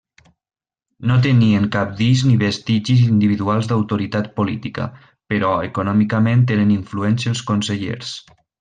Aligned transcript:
No 1.09 1.17
tenien 1.25 1.67
cabdills 1.75 2.23
ni 2.29 2.37
vestigis 2.43 3.03
individuals 3.09 3.69
d'autoritat 3.73 4.31
política, 4.41 4.89
però 5.35 5.53
econòmicament 5.69 6.43
eren 6.57 6.73
influents 6.81 7.31
els 7.35 7.45
consellers. 7.53 8.17